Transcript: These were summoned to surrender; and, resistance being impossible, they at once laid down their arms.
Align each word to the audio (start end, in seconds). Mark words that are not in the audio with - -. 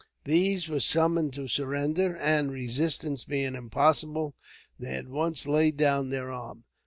These 0.23 0.67
were 0.67 0.79
summoned 0.79 1.31
to 1.35 1.47
surrender; 1.47 2.17
and, 2.17 2.51
resistance 2.51 3.23
being 3.23 3.53
impossible, 3.53 4.35
they 4.79 4.95
at 4.95 5.07
once 5.09 5.45
laid 5.45 5.77
down 5.77 6.09
their 6.09 6.31
arms. 6.31 6.63